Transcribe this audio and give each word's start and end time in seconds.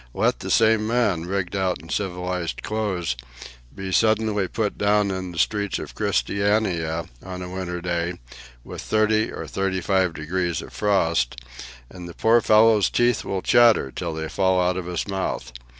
Let 0.15 0.39
the 0.39 0.49
same 0.49 0.87
man, 0.87 1.27
rigged 1.27 1.55
out 1.55 1.79
in 1.79 1.89
civilized 1.89 2.63
clothes, 2.63 3.15
be 3.75 3.91
suddenly 3.91 4.47
put 4.47 4.75
down 4.75 5.11
in 5.11 5.31
the 5.31 5.37
streets 5.37 5.77
of 5.77 5.93
Christiania 5.93 7.05
on 7.23 7.43
a 7.43 7.49
winter 7.51 7.81
day, 7.81 8.17
with 8.63 8.81
thirty 8.81 9.31
or 9.31 9.45
thirty 9.45 9.79
five 9.79 10.15
degrees 10.15 10.63
of 10.63 10.73
frost, 10.73 11.35
and 11.87 12.09
the 12.09 12.15
poor 12.15 12.41
fellow's 12.41 12.89
teeth 12.89 13.23
will 13.23 13.43
chatter 13.43 13.91
till 13.91 14.15
they 14.15 14.27
fall 14.27 14.59
out 14.59 14.75
of 14.75 14.87
his 14.87 15.07
mouth. 15.07 15.53